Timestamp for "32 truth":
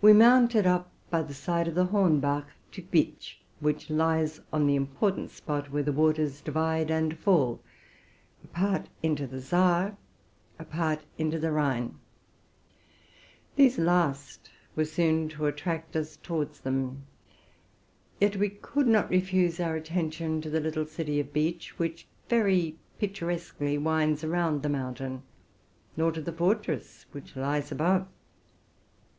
11.98-12.48